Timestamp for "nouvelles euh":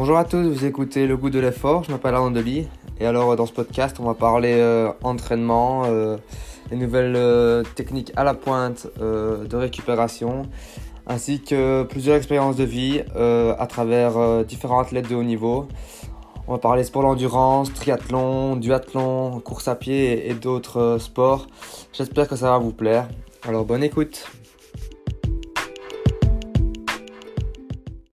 6.76-7.64